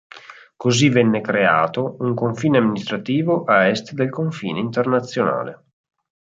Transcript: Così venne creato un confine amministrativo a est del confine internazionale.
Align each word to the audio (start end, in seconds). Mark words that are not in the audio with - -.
Così 0.55 0.89
venne 0.89 1.21
creato 1.21 1.97
un 1.99 2.15
confine 2.15 2.57
amministrativo 2.57 3.43
a 3.43 3.67
est 3.67 3.91
del 3.93 4.09
confine 4.09 4.57
internazionale. 4.59 5.63